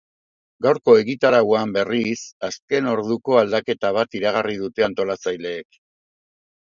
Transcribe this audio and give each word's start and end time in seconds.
Gaurko 0.65 0.95
egitarauan, 1.01 1.75
berriz, 1.75 2.17
azken 2.49 2.89
orduko 2.93 3.37
aldaketa 3.43 3.93
bat 4.01 4.19
iragarri 4.21 4.57
dute 4.67 4.87
antolatzaileek. 4.93 5.83